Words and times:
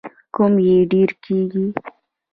کم 0.35 0.53
یې 0.67 0.77
ډیر 0.91 1.09
کیږي. 1.23 1.65